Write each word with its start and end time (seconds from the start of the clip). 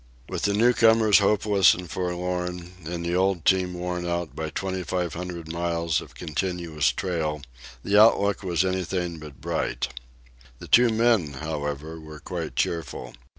With 0.27 0.41
the 0.45 0.55
newcomers 0.55 1.19
hopeless 1.19 1.75
and 1.75 1.87
forlorn, 1.87 2.73
and 2.85 3.05
the 3.05 3.13
old 3.15 3.45
team 3.45 3.75
worn 3.75 4.07
out 4.07 4.35
by 4.35 4.49
twenty 4.49 4.81
five 4.81 5.13
hundred 5.13 5.53
miles 5.53 6.01
of 6.01 6.15
continuous 6.15 6.91
trail, 6.91 7.43
the 7.83 8.01
outlook 8.01 8.41
was 8.41 8.65
anything 8.65 9.19
but 9.19 9.39
bright. 9.39 9.89
The 10.57 10.67
two 10.67 10.89
men, 10.89 11.33
however, 11.33 11.99
were 11.99 12.19
quite 12.19 12.55
cheerful. 12.55 13.13